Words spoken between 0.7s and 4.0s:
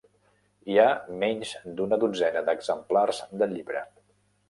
Hi ha menys d'una dotzena d'exemplars del llibre.